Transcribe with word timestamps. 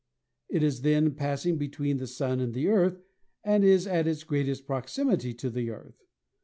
It 0.49 0.63
is 0.63 0.81
then 0.81 1.13
pass 1.13 1.45
ing 1.45 1.57
between 1.57 1.97
the 1.97 2.07
Sun 2.07 2.39
and 2.39 2.55
the 2.55 2.69
Earth 2.69 3.03
and 3.43 3.63
is 3.63 3.85
at 3.85 4.07
its 4.07 4.23
greatest 4.23 4.65
proximity 4.65 5.31
to 5.35 5.51
the 5.51 5.69
Earth. 5.69 6.01